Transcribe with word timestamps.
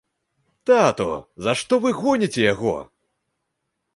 Тату, 0.69 1.07
за 1.47 1.53
што 1.61 1.73
вы 1.85 1.93
гоніце 1.99 2.41
яго? 2.53 2.75